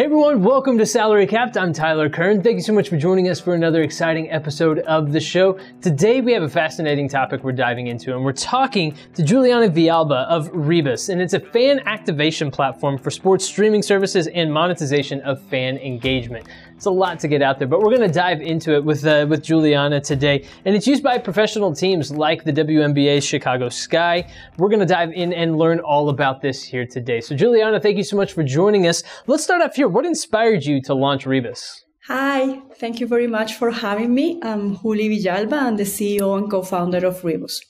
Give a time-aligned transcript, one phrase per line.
[0.00, 1.58] Hey everyone, welcome to Salary Capped.
[1.58, 2.42] I'm Tyler Kern.
[2.42, 5.58] Thank you so much for joining us for another exciting episode of the show.
[5.82, 10.26] Today we have a fascinating topic we're diving into, and we're talking to Juliana Villalba
[10.28, 15.38] of Rebus, and it's a fan activation platform for sports streaming services and monetization of
[15.48, 16.46] fan engagement.
[16.80, 19.04] It's a lot to get out there, but we're going to dive into it with
[19.04, 24.26] uh, with Juliana today, and it's used by professional teams like the WNBA Chicago Sky.
[24.56, 27.20] We're going to dive in and learn all about this here today.
[27.20, 29.02] So, Juliana, thank you so much for joining us.
[29.26, 29.88] Let's start off here.
[29.88, 31.84] What inspired you to launch Rebus?
[32.06, 34.40] Hi, thank you very much for having me.
[34.42, 35.60] I'm Juli Villalba.
[35.60, 37.60] I'm the CEO and co-founder of Rebus.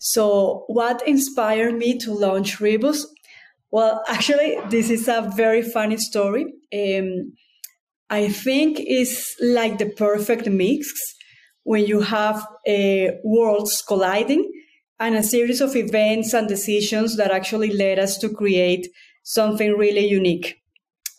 [0.00, 3.06] So, what inspired me to launch Rebus?
[3.70, 6.44] Well, actually, this is a very funny story.
[6.74, 7.34] Um,
[8.12, 10.92] I think is like the perfect mix
[11.64, 14.52] when you have uh, worlds colliding
[15.00, 18.86] and a series of events and decisions that actually led us to create
[19.22, 20.60] something really unique.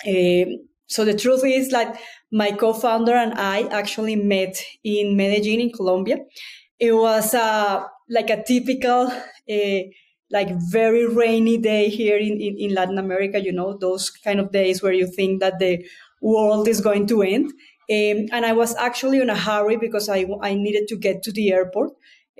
[0.05, 0.45] Uh,
[0.87, 1.99] so the truth is that
[2.31, 6.17] my co-founder and I actually met in Medellin in Colombia.
[6.79, 9.81] It was uh, like a typical, uh,
[10.29, 14.51] like very rainy day here in, in, in Latin America, you know, those kind of
[14.51, 15.83] days where you think that the
[16.23, 17.51] world is going to end.
[17.91, 21.31] Um, and I was actually in a hurry because I, I needed to get to
[21.31, 21.91] the airport.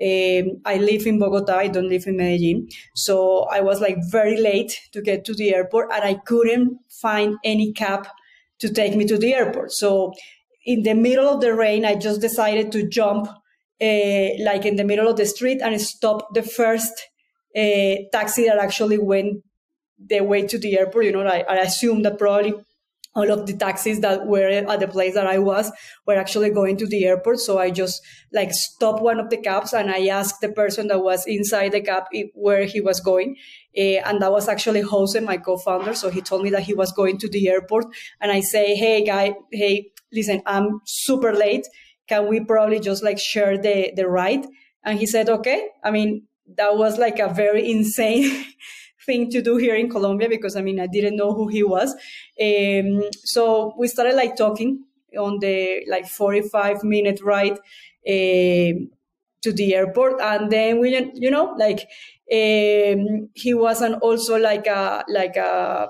[0.02, 1.56] Um, I live in Bogota.
[1.56, 2.68] I don't live in Medellin.
[2.96, 7.36] So I was like very late to get to the airport and I couldn't find
[7.44, 8.08] any cab
[8.60, 9.72] to take me to the airport.
[9.72, 10.12] So
[10.64, 13.28] in the middle of the rain, I just decided to jump
[13.80, 16.92] uh, like in the middle of the street and stop the first
[17.56, 19.44] uh, taxi that actually went
[19.98, 21.04] the way to the airport.
[21.04, 22.54] You know, I, I assumed that probably
[23.14, 25.70] all of the taxis that were at the place that I was
[26.06, 27.40] were actually going to the airport.
[27.40, 31.02] So I just like stopped one of the cabs and I asked the person that
[31.02, 33.36] was inside the cab if, where he was going.
[33.76, 35.94] Uh, and that was actually Jose, my co-founder.
[35.94, 37.86] So he told me that he was going to the airport
[38.20, 41.66] and I say, Hey guy, hey, listen, I'm super late.
[42.08, 44.46] Can we probably just like share the, the ride?
[44.84, 45.68] And he said, okay.
[45.82, 48.44] I mean, that was like a very insane
[49.06, 51.94] thing to do here in Colombia because I mean I didn't know who he was.
[52.40, 54.84] Um, so we started like talking
[55.16, 57.58] on the like 45 minute ride
[58.08, 58.72] uh,
[59.42, 61.80] to the airport, and then we you know like
[62.32, 65.88] um, he was an also like a like a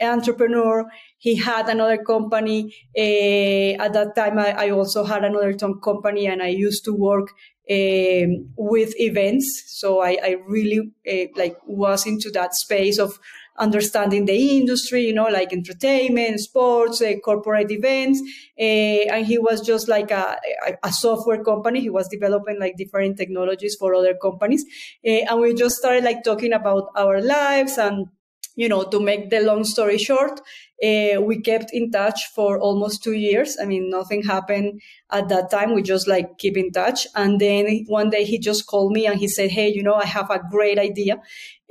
[0.00, 0.84] entrepreneur.
[1.18, 2.74] He had another company.
[2.96, 7.32] Uh, at that time, I, I, also had another company, and I used to work
[7.70, 9.64] um, with events.
[9.66, 13.18] So I, I really uh, like was into that space of
[13.56, 18.20] understanding the industry, you know, like entertainment, sports, uh, corporate events.
[18.58, 20.36] Uh, and he was just like a,
[20.82, 21.80] a, software company.
[21.80, 24.64] He was developing like different technologies for other companies.
[25.06, 28.08] Uh, and we just started like talking about our lives and
[28.56, 30.40] you know, to make the long story short,
[30.82, 33.56] uh, we kept in touch for almost two years.
[33.60, 34.80] I mean, nothing happened
[35.10, 35.74] at that time.
[35.74, 37.06] We just like keep in touch.
[37.14, 40.06] And then one day he just called me and he said, Hey, you know, I
[40.06, 41.14] have a great idea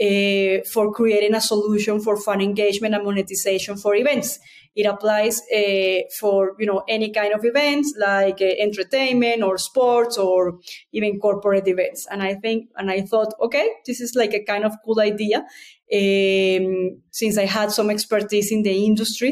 [0.01, 4.39] uh, for creating a solution for fan engagement and monetization for events.
[4.75, 10.17] It applies uh, for you know any kind of events like uh, entertainment or sports
[10.17, 10.59] or
[10.91, 12.07] even corporate events.
[12.09, 15.45] And I think and I thought, okay, this is like a kind of cool idea.
[15.93, 19.31] Um, since I had some expertise in the industry,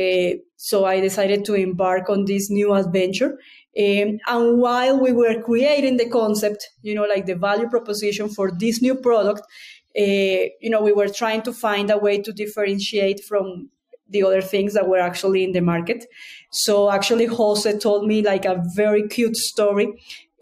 [0.00, 3.32] uh, so I decided to embark on this new adventure.
[3.78, 8.50] Um, and while we were creating the concept, you know, like the value proposition for
[8.50, 9.42] this new product,
[9.98, 13.70] uh, you know, we were trying to find a way to differentiate from
[14.08, 16.04] the other things that were actually in the market.
[16.50, 19.88] So actually, Jose told me like a very cute story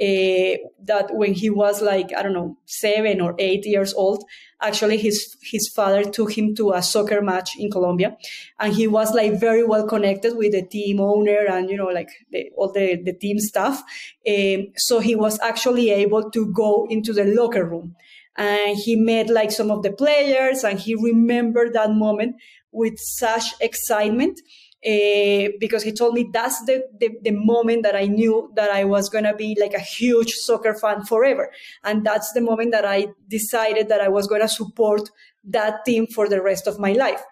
[0.00, 4.24] uh, that when he was like I don't know seven or eight years old,
[4.60, 8.16] actually his his father took him to a soccer match in Colombia,
[8.60, 12.10] and he was like very well connected with the team owner and you know like
[12.30, 13.82] the, all the the team staff.
[14.28, 17.96] Um, so he was actually able to go into the locker room.
[18.36, 22.36] And he met like some of the players and he remembered that moment
[22.70, 24.40] with such excitement
[24.86, 28.84] uh, because he told me that's the, the, the, moment that I knew that I
[28.84, 31.50] was going to be like a huge soccer fan forever.
[31.82, 35.10] And that's the moment that I decided that I was going to support
[35.44, 37.22] that team for the rest of my life.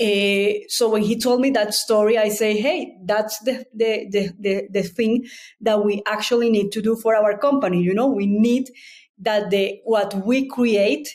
[0.00, 4.32] Uh, so when he told me that story, I say, hey, that's the, the, the,
[4.38, 5.26] the, the thing
[5.60, 7.82] that we actually need to do for our company.
[7.82, 8.70] You know, we need
[9.18, 11.08] that the, what we create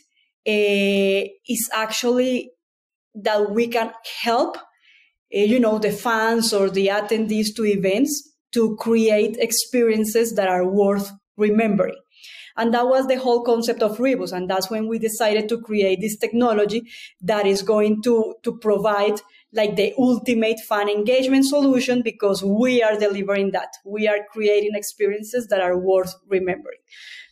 [0.46, 2.52] uh, is actually
[3.16, 4.58] that we can help,
[5.36, 10.68] Uh, you know, the fans or the attendees to events to create experiences that are
[10.68, 11.96] worth remembering.
[12.56, 14.32] And that was the whole concept of Rebus.
[14.32, 16.84] And that's when we decided to create this technology
[17.22, 19.20] that is going to, to provide
[19.54, 23.74] like the ultimate fan engagement solution because we are delivering that.
[23.86, 26.80] We are creating experiences that are worth remembering.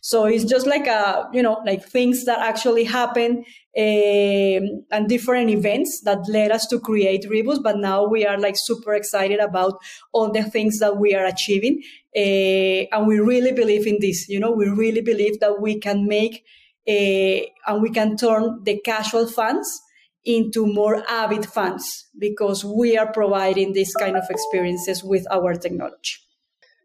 [0.04, 3.44] So it's just like a, you know, like things that actually happen
[3.78, 7.60] um, and different events that led us to create Rebus.
[7.60, 9.74] But now we are like super excited about
[10.12, 11.82] all the things that we are achieving.
[12.16, 14.28] Uh, and we really believe in this.
[14.28, 16.44] You know, we really believe that we can make
[16.88, 19.82] uh, and we can turn the casual fans
[20.24, 26.14] into more avid fans because we are providing these kind of experiences with our technology.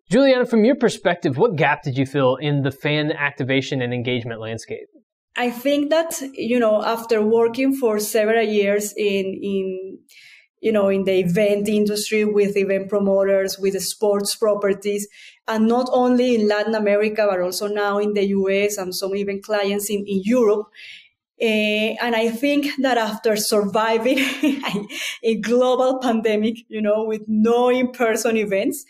[0.10, 4.40] Juliana, from your perspective, what gap did you fill in the fan activation and engagement
[4.40, 4.88] landscape?
[5.36, 10.00] I think that, you know, after working for several years in, in,
[10.62, 15.08] you know, in the event industry with event promoters, with sports properties,
[15.48, 19.42] and not only in Latin America, but also now in the US and some even
[19.42, 20.68] clients in, in Europe.
[21.40, 24.18] Uh, and I think that after surviving
[25.24, 28.84] a global pandemic, you know, with no in-person events,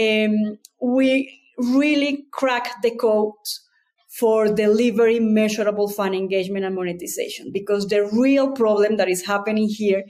[0.00, 3.32] um, we really cracked the code
[4.18, 10.04] for delivering measurable fan engagement and monetization because the real problem that is happening here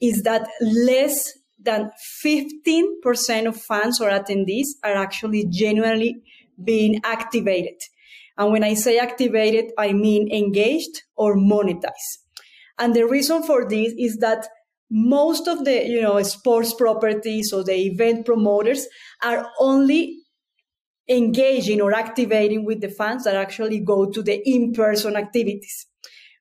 [0.00, 1.90] is that less than
[2.24, 6.22] 15% of fans or attendees are actually genuinely
[6.62, 7.80] being activated.
[8.38, 12.22] And when I say activated, I mean engaged or monetized.
[12.78, 14.46] And the reason for this is that
[14.90, 18.86] most of the you know sports properties or the event promoters
[19.22, 20.16] are only
[21.08, 25.86] engaging or activating with the fans that actually go to the in-person activities.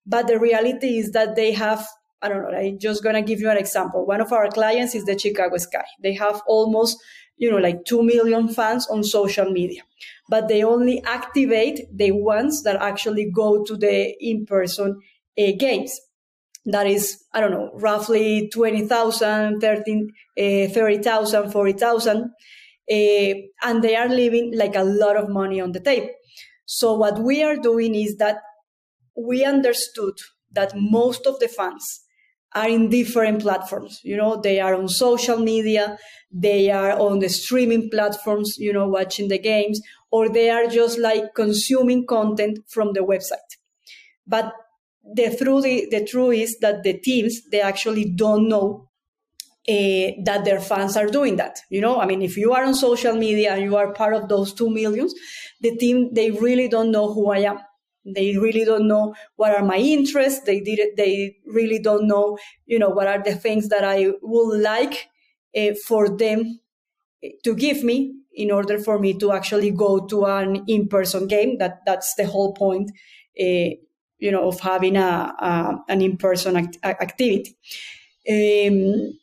[0.06, 1.86] But the reality is that they have
[2.22, 4.06] i don't know i'm just going to give you an example.
[4.06, 5.86] One of our clients is the chicago sky.
[6.02, 6.98] They have almost
[7.38, 9.81] you know like 2 million fans on social media
[10.30, 15.00] but they only activate the ones that actually go to the in-person
[15.39, 16.00] uh, games
[16.66, 22.31] that is, I don't know, roughly 20,000, 13, uh, 30,000, 40,000.
[22.92, 26.10] Uh, and they are leaving like a lot of money on the table.
[26.66, 28.38] So what we are doing is that
[29.16, 30.16] we understood
[30.51, 32.01] that most of the fans
[32.57, 34.01] are in different platforms.
[34.04, 35.98] You know, they are on social media,
[36.31, 39.81] they are on the streaming platforms, you know, watching the games,
[40.12, 43.51] or they are just like consuming content from the website.
[44.25, 44.54] But
[45.04, 48.89] the truth, the truth is that the teams, they actually don't know
[49.69, 51.59] uh, that their fans are doing that.
[51.69, 54.30] You know, I mean, if you are on social media and you are part of
[54.30, 55.13] those two millions,
[55.62, 57.59] the team, they really don't know who I am.
[58.15, 60.42] They really don't know what are my interests.
[60.45, 64.12] They did it, they really don't know, you know, what are the things that I
[64.21, 65.07] would like
[65.57, 66.59] uh, for them
[67.24, 71.57] eh, to give me in order for me to actually go to an in-person game.
[71.57, 72.92] That that's the whole point.
[73.39, 73.75] Uh,
[74.19, 77.56] you know, of having a, a an in-person act- activity.
[78.30, 79.18] Um,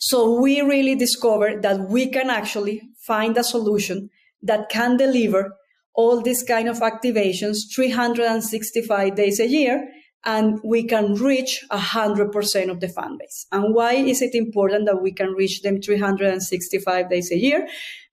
[0.00, 4.10] so we really discovered that we can actually find a solution
[4.42, 5.56] that can deliver
[5.94, 9.88] all these kind of activations 365 days a year
[10.24, 13.46] and we can reach 100% of the fan base.
[13.52, 17.66] And why is it important that we can reach them 365 days a year?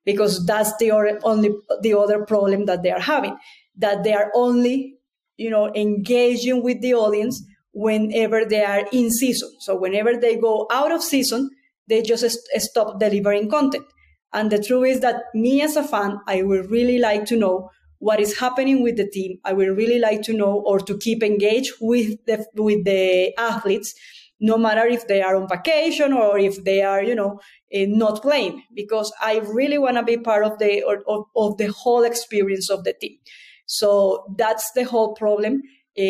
[0.04, 0.92] Because that's the
[1.24, 1.50] only
[1.82, 3.38] the other problem that they are having,
[3.78, 4.96] that they are only
[5.38, 9.50] you know, engaging with the audience whenever they are in season.
[9.60, 11.50] So whenever they go out of season,
[11.88, 12.26] they just
[12.58, 13.86] stop delivering content.
[14.34, 17.70] And the truth is that me as a fan, I would really like to know
[18.00, 19.40] what is happening with the team.
[19.46, 23.94] I would really like to know or to keep engaged with the with the athletes,
[24.40, 27.40] no matter if they are on vacation or if they are, you know,
[27.72, 31.58] eh, not playing, because I really want to be part of the or, of, of
[31.58, 33.18] the whole experience of the team.
[33.66, 35.62] So that's the whole problem
[35.98, 36.02] uh,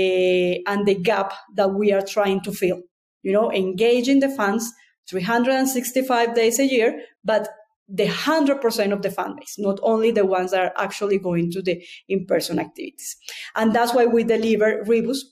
[0.67, 2.81] and the gap that we are trying to fill.
[3.23, 4.71] You know, engaging the fans
[5.09, 7.47] 365 days a year, but
[7.87, 11.61] the 100% of the fan base, not only the ones that are actually going to
[11.61, 13.15] the in-person activities.
[13.55, 15.23] And that's why we deliver Rebus,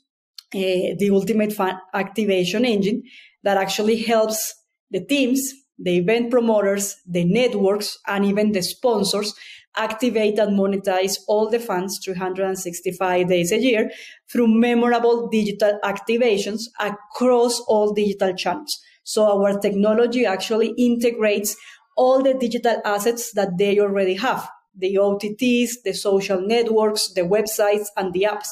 [0.53, 3.03] uh, the ultimate fan activation engine
[3.43, 4.53] that actually helps
[4.91, 9.33] the teams, the event promoters, the networks, and even the sponsors
[9.75, 13.89] activate and monetize all the fans 365 days a year
[14.31, 18.79] through memorable digital activations across all digital channels.
[19.03, 21.57] So our technology actually integrates
[21.95, 27.87] all the digital assets that they already have, the OTTs, the social networks, the websites,
[27.97, 28.47] and the apps.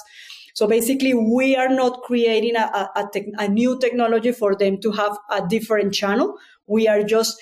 [0.54, 5.18] So basically, we are not creating a, a, a, new technology for them to have
[5.30, 6.38] a different channel.
[6.68, 7.42] We are just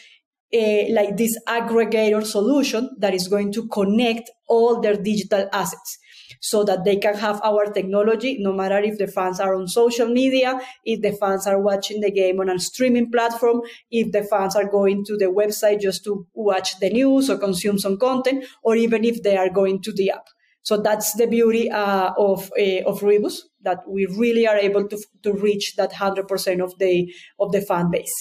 [0.53, 5.97] uh, like this aggregator solution that is going to connect all their digital assets.
[6.39, 10.07] So that they can have our technology no matter if the fans are on social
[10.07, 14.55] media, if the fans are watching the game on a streaming platform, if the fans
[14.55, 18.75] are going to the website just to watch the news or consume some content, or
[18.75, 20.27] even if they are going to the app.
[20.63, 24.97] So that's the beauty uh, of uh, of Rebus that we really are able to
[25.23, 28.13] to reach that hundred percent of the of the fan base.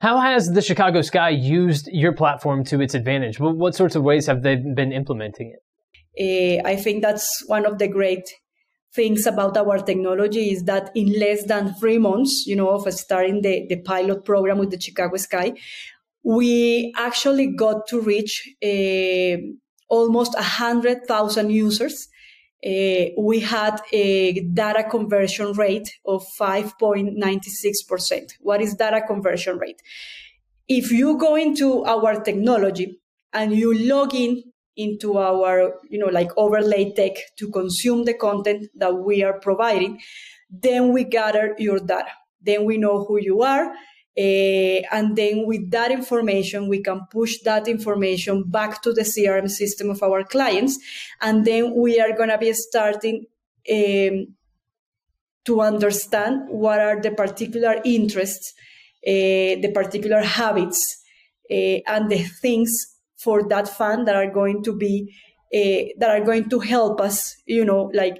[0.00, 3.38] How has the Chicago Sky used your platform to its advantage?
[3.38, 5.60] What, what sorts of ways have they been implementing it?
[6.18, 8.28] Uh, I think that's one of the great
[8.94, 13.40] things about our technology is that in less than three months, you know, of starting
[13.40, 15.54] the, the pilot program with the Chicago Sky,
[16.22, 19.36] we actually got to reach uh,
[19.88, 22.08] almost 100,000 users
[22.64, 28.32] uh, we had a data conversion rate of 5.96%.
[28.40, 29.82] What is data conversion rate?
[30.68, 33.00] If you go into our technology
[33.32, 34.44] and you log in
[34.76, 40.00] into our, you know, like overlay tech to consume the content that we are providing,
[40.50, 42.10] then we gather your data.
[42.40, 43.72] Then we know who you are.
[44.18, 49.48] Uh, and then with that information, we can push that information back to the CRM
[49.48, 50.78] system of our clients.
[51.20, 53.24] And then we are going to be starting
[53.70, 54.34] um,
[55.46, 58.52] to understand what are the particular interests,
[59.06, 60.78] uh, the particular habits,
[61.50, 62.91] uh, and the things
[63.22, 65.14] for that fan that are going to be
[65.52, 68.16] that are going to help us, you know, like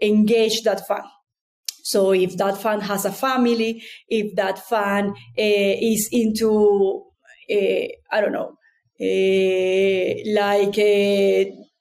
[0.00, 1.02] engage that fan.
[1.82, 7.04] So if that fan has a family, if that fan uh, is into,
[7.50, 8.56] uh, I don't know,
[9.00, 10.76] uh, like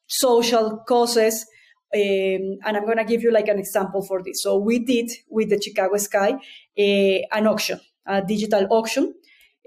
[0.08, 1.46] social causes,
[1.94, 4.44] um, and I'm going to give you like an example for this.
[4.44, 6.36] So we did with the Chicago Sky
[6.78, 9.14] an auction, a digital auction.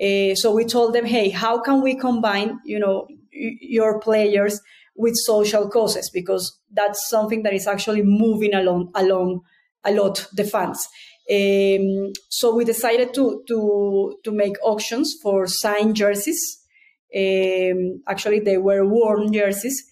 [0.01, 4.61] Uh, so we told them, hey, how can we combine, you know, your players
[4.99, 9.41] with social causes because that's something that is actually moving along along
[9.85, 10.87] a lot the fans.
[11.31, 16.59] Um, so we decided to to to make auctions for signed jerseys.
[17.15, 19.83] Um, actually, they were worn jerseys,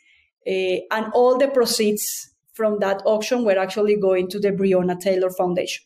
[0.47, 2.05] uh, and all the proceeds
[2.53, 5.85] from that auction were actually going to the Breonna Taylor Foundation.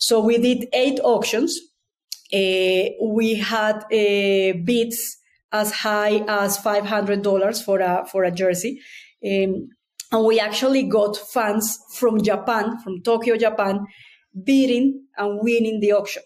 [0.00, 1.56] So we did eight auctions.
[2.32, 4.98] Uh, we had uh, bids
[5.52, 8.80] as high as five hundred dollars for a for a jersey.
[9.24, 9.68] Um,
[10.12, 13.86] and we actually got fans from Japan, from Tokyo, Japan,
[14.44, 16.22] bidding and winning the auction.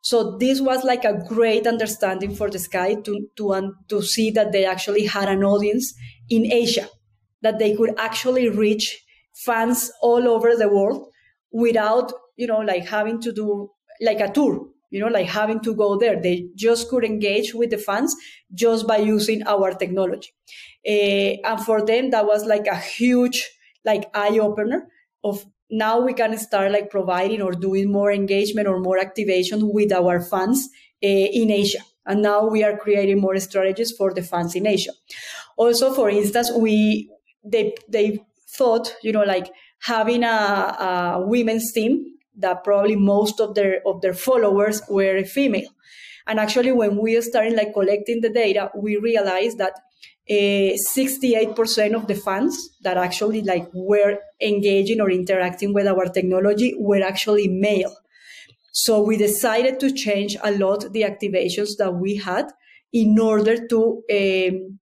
[0.00, 4.30] So this was like a great understanding for the Sky to, to, um, to see
[4.32, 5.94] that they actually had an audience
[6.28, 6.86] in Asia,
[7.40, 9.02] that they could actually reach
[9.46, 11.06] fans all over the world
[11.50, 13.70] without, you know, like having to do
[14.02, 16.22] like a tour, you know, like having to go there.
[16.22, 18.14] They just could engage with the fans
[18.54, 20.32] just by using our technology.
[20.86, 23.50] Uh, and for them, that was like a huge
[23.84, 24.86] like eye opener
[25.24, 29.90] of now we can start like providing or doing more engagement or more activation with
[29.90, 30.68] our fans
[31.02, 31.80] uh, in Asia.
[32.06, 34.92] And now we are creating more strategies for the fans in Asia.
[35.56, 37.10] Also, for instance, we
[37.42, 38.20] they they
[38.56, 44.00] thought you know like having a, a women's team that probably most of their of
[44.00, 45.70] their followers were female.
[46.26, 49.74] And actually, when we started like collecting the data, we realized that
[50.30, 57.02] 68% of the fans that actually like were engaging or interacting with our technology were
[57.02, 57.94] actually male.
[58.72, 62.46] So we decided to change a lot the activations that we had
[62.92, 64.78] in order to um,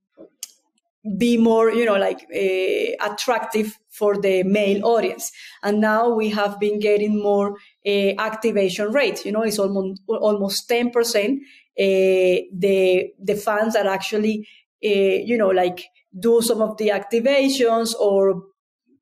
[1.19, 5.33] be more, you know, like uh, attractive for the male audience.
[5.63, 7.57] And now we have been getting more
[7.87, 9.25] uh, activation rate.
[9.25, 11.41] You know, it's almost almost ten percent.
[11.79, 14.47] Uh, the the fans that actually
[14.85, 15.85] uh, you know, like
[16.19, 18.43] do some of the activations or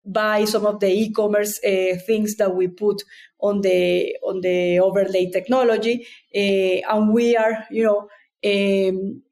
[0.05, 3.03] buy some of the e-commerce uh, things that we put
[3.41, 8.09] on the on the overlay technology, uh, and we are, you know,
[8.45, 9.23] um,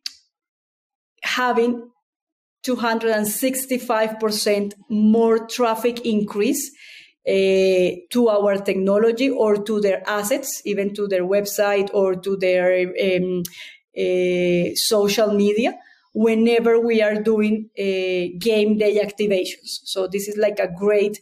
[1.23, 1.91] having
[2.69, 6.71] 265% more traffic increase
[7.27, 12.89] uh, to our technology or to their assets, even to their website or to their
[12.89, 13.43] um,
[13.99, 15.77] uh, social media
[16.15, 19.81] whenever we are doing uh, game day activations.
[19.85, 21.21] So this is like a great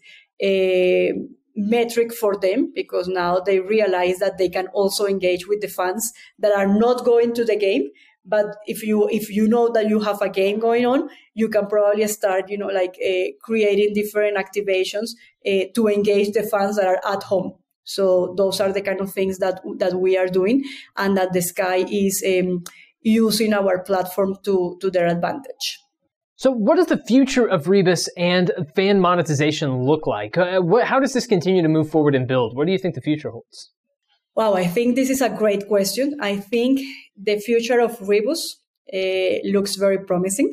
[1.56, 6.12] metric for them because now they realize that they can also engage with the fans
[6.38, 7.90] that are not going to the game.
[8.26, 11.66] But if you if you know that you have a game going on, you can
[11.66, 15.10] probably start you know like uh, creating different activations
[15.46, 17.54] uh, to engage the fans that are at home.
[17.84, 20.64] So those are the kind of things that that we are doing,
[20.96, 22.64] and that the Sky is um,
[23.06, 25.78] using our platform to, to their advantage.
[26.38, 30.36] So, what does the future of Rebus and fan monetization look like?
[30.36, 32.54] Uh, what, how does this continue to move forward and build?
[32.54, 33.70] What do you think the future holds?
[34.36, 36.18] Wow, I think this is a great question.
[36.20, 36.80] I think
[37.16, 38.60] the future of Rebus
[38.92, 40.52] uh, looks very promising.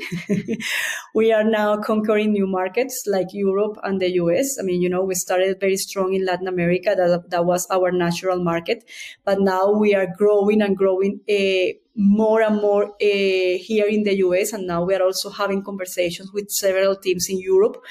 [1.15, 4.57] we are now conquering new markets like Europe and the US.
[4.57, 6.95] I mean, you know, we started very strong in Latin America.
[6.95, 8.85] That, that was our natural market.
[9.25, 14.15] But now we are growing and growing uh, more and more uh, here in the
[14.19, 14.53] US.
[14.53, 17.83] And now we are also having conversations with several teams in Europe.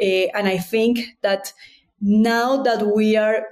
[0.00, 1.52] And I think that
[2.00, 3.44] now that we are,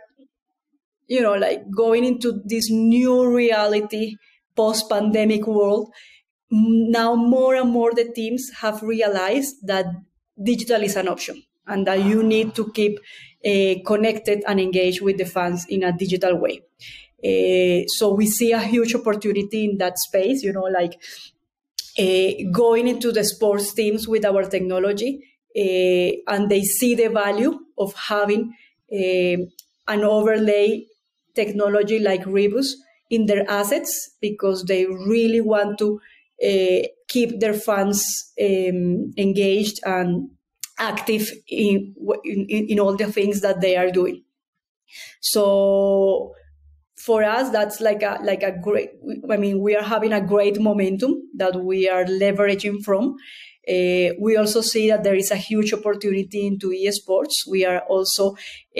[1.08, 4.16] you know, like going into this new reality
[4.54, 5.90] post pandemic world,
[6.50, 9.86] now more and more the teams have realized that
[10.42, 12.98] digital is an option and that you need to keep
[13.44, 16.60] uh, connected and engaged with the fans in a digital way.
[17.22, 21.00] Uh, so we see a huge opportunity in that space, you know, like
[21.98, 25.24] uh, going into the sports teams with our technology,
[25.56, 28.54] and they see the value of having
[28.90, 30.86] an overlay
[31.38, 32.76] technology like Rebus
[33.10, 36.00] in their assets because they really want to
[36.50, 38.04] uh, keep their fans
[38.40, 40.30] um, engaged and
[40.78, 44.22] active in, in, in all the things that they are doing.
[45.20, 46.34] So
[47.08, 48.90] for us, that's like a like a great.
[49.34, 51.12] I mean, we are having a great momentum
[51.42, 53.16] that we are leveraging from.
[53.76, 57.36] Uh, we also see that there is a huge opportunity into esports.
[57.54, 58.24] We are also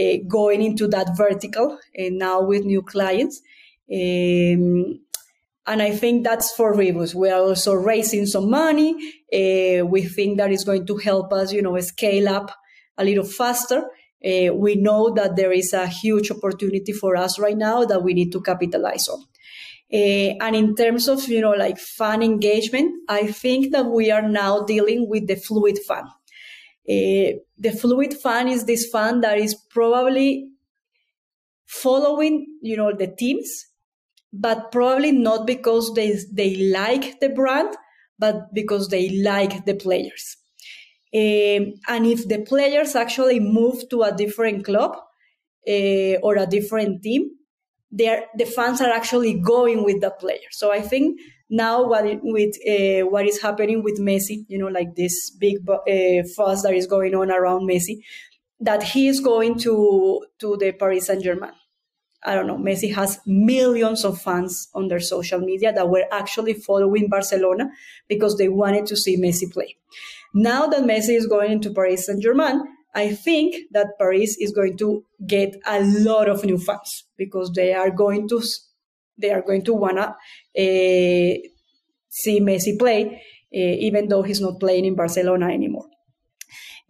[0.03, 3.41] uh, going into that vertical uh, now with new clients.
[3.91, 5.01] Um,
[5.71, 7.15] and I think that's for Rebus.
[7.15, 8.91] We are also raising some money.
[9.39, 12.51] Uh, we think that is going to help us, you know, scale up
[12.99, 13.81] a little faster.
[14.25, 18.15] Uh, we know that there is a huge opportunity for us right now that we
[18.15, 19.21] need to capitalize on.
[19.93, 24.29] Uh, and in terms of, you know, like fan engagement, I think that we are
[24.29, 26.05] now dealing with the fluid fan.
[26.89, 30.51] Uh, the fluid fan is this fan that is probably
[31.67, 33.67] following, you know, the teams
[34.33, 37.75] but probably not because they, they like the brand,
[38.19, 40.37] but because they like the players.
[41.15, 44.93] Um, and if the players actually move to a different club
[45.67, 47.31] uh, or a different team,
[47.91, 50.49] the fans are actually going with the player.
[50.51, 51.19] So I think
[51.51, 55.57] now what it, with uh, what is happening with Messi, you know, like this big
[55.69, 58.01] uh, fuss that is going on around Messi,
[58.61, 61.53] that he is going to to the Paris Saint Germain.
[62.25, 66.55] I don't know, Messi has millions of fans on their social media that were actually
[66.55, 67.71] following Barcelona
[68.09, 69.77] because they wanted to see Messi play.
[70.35, 72.63] Now that Messi is going into Paris Saint Germain,
[72.95, 77.73] I think that Paris is going to get a lot of new fans because they
[77.73, 78.43] are going to
[79.21, 80.17] they are going to wanna
[80.57, 81.35] uh,
[82.09, 83.23] see Messi play,
[83.55, 85.87] uh, even though he's not playing in Barcelona anymore.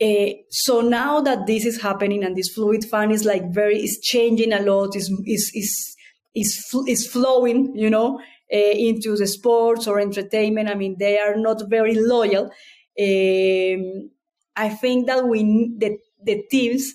[0.01, 3.99] Uh, so now that this is happening and this fluid fan is like very is
[4.01, 5.97] changing a lot is is is
[6.37, 8.21] is, is flowing you know
[8.53, 12.45] uh, into the sports or entertainment i mean they are not very loyal.
[13.01, 14.11] Um,
[14.57, 15.43] i think that we
[15.79, 16.95] the, the teams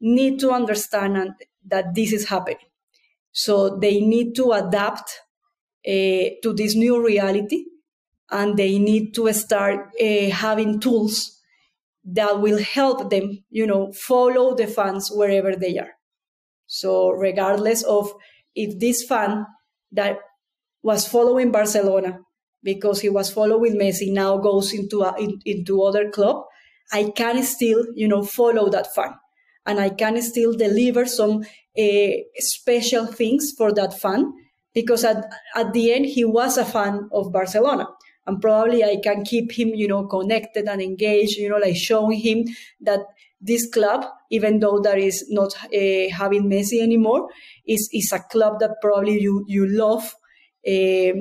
[0.00, 1.32] need to understand
[1.66, 2.68] that this is happening.
[3.32, 5.20] So they need to adapt
[5.86, 5.90] uh,
[6.42, 7.64] to this new reality
[8.30, 11.37] and they need to start having tools
[12.12, 15.92] that will help them, you know, follow the fans wherever they are.
[16.66, 18.12] So regardless of
[18.54, 19.46] if this fan
[19.92, 20.18] that
[20.82, 22.20] was following Barcelona
[22.62, 26.44] because he was following Messi now goes into a, in, into other club,
[26.92, 29.14] I can still, you know, follow that fan
[29.66, 31.44] and I can still deliver some
[31.78, 34.32] uh, special things for that fan
[34.74, 37.86] because at, at the end he was a fan of Barcelona
[38.28, 42.18] and probably I can keep him, you know, connected and engaged, you know, like showing
[42.20, 42.44] him
[42.82, 43.00] that
[43.40, 47.28] this club, even though that is not uh, having Messi anymore,
[47.66, 50.14] is is a club that probably you you love,
[50.66, 51.12] uh,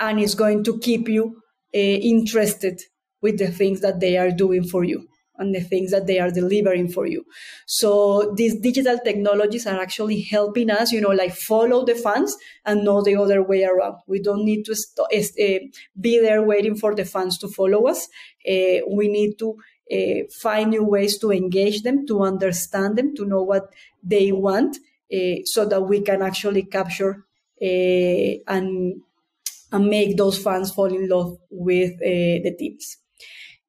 [0.00, 1.36] and is going to keep you
[1.74, 2.80] uh, interested
[3.20, 5.06] with the things that they are doing for you
[5.42, 7.24] and the things that they are delivering for you.
[7.66, 12.84] So these digital technologies are actually helping us, you know, like follow the fans and
[12.84, 13.96] not the other way around.
[14.06, 15.58] We don't need to st- uh,
[16.00, 18.08] be there waiting for the fans to follow us.
[18.48, 19.56] Uh, we need to
[19.92, 23.64] uh, find new ways to engage them, to understand them, to know what
[24.02, 24.78] they want,
[25.44, 27.26] so that we can actually capture
[27.60, 29.02] and
[29.72, 33.01] and make those fans fall in love with the teams.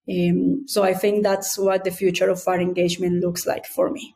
[0.10, 4.16] Um, so I think that's what the future of fan engagement looks like for me.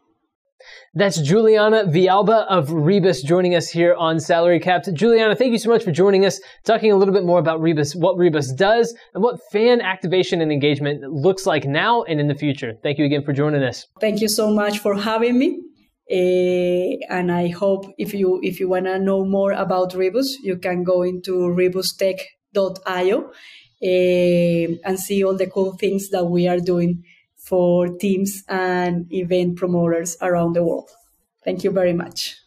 [0.93, 4.93] That's Juliana Villalba of Rebus joining us here on Salary Capped.
[4.93, 7.95] Juliana, thank you so much for joining us, talking a little bit more about Rebus,
[7.95, 12.35] what Rebus does, and what fan activation and engagement looks like now and in the
[12.35, 12.73] future.
[12.83, 13.85] Thank you again for joining us.
[14.01, 15.59] Thank you so much for having me.
[16.09, 20.57] Uh, and I hope if you if you want to know more about Rebus, you
[20.57, 23.31] can go into rebustech.io
[23.83, 27.03] Um, and see all the cool things that we are doing
[27.35, 30.89] for teams and event promoters around the world.
[31.43, 32.37] Thank you very much.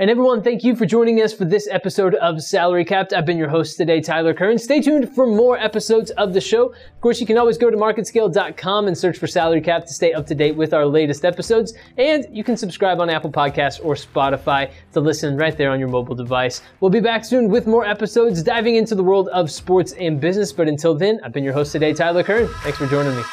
[0.00, 3.12] And everyone, thank you for joining us for this episode of Salary Capped.
[3.12, 4.56] I've been your host today, Tyler Kern.
[4.56, 6.66] Stay tuned for more episodes of the show.
[6.66, 10.12] Of course, you can always go to marketscale.com and search for Salary Cap to stay
[10.12, 11.74] up to date with our latest episodes.
[11.96, 15.88] And you can subscribe on Apple Podcasts or Spotify to listen right there on your
[15.88, 16.62] mobile device.
[16.78, 20.52] We'll be back soon with more episodes diving into the world of sports and business.
[20.52, 22.46] But until then, I've been your host today, Tyler Kern.
[22.62, 23.24] Thanks for joining me.